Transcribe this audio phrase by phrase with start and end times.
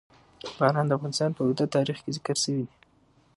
[0.59, 2.75] باران د افغانستان په اوږده تاریخ کې ذکر شوي دي.